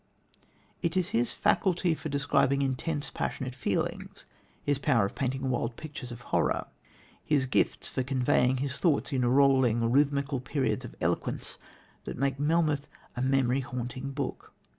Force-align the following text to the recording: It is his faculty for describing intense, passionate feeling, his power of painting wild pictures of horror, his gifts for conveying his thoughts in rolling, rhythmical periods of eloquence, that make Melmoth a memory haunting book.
It 0.81 0.97
is 0.97 1.09
his 1.09 1.31
faculty 1.31 1.93
for 1.93 2.09
describing 2.09 2.63
intense, 2.63 3.11
passionate 3.11 3.53
feeling, 3.53 4.09
his 4.63 4.79
power 4.79 5.05
of 5.05 5.13
painting 5.13 5.51
wild 5.51 5.75
pictures 5.77 6.11
of 6.11 6.21
horror, 6.33 6.65
his 7.23 7.45
gifts 7.45 7.87
for 7.87 8.01
conveying 8.01 8.57
his 8.57 8.79
thoughts 8.79 9.13
in 9.13 9.23
rolling, 9.23 9.91
rhythmical 9.91 10.39
periods 10.39 10.83
of 10.83 10.95
eloquence, 11.01 11.59
that 12.05 12.17
make 12.17 12.39
Melmoth 12.39 12.87
a 13.15 13.21
memory 13.21 13.59
haunting 13.59 14.09
book. 14.09 14.53